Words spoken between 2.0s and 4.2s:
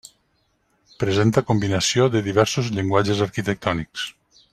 de diversos llenguatges arquitectònics.